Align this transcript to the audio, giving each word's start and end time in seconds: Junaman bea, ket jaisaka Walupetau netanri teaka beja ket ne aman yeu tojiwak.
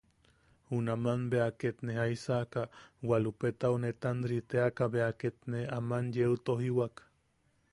Junaman 0.69 1.25
bea, 1.33 1.49
ket 1.63 1.77
jaisaka 1.97 2.63
Walupetau 3.09 3.71
netanri 3.83 4.39
teaka 4.49 4.85
beja 4.93 5.09
ket 5.21 5.37
ne 5.51 5.59
aman 5.77 6.05
yeu 6.15 6.33
tojiwak. 6.45 6.95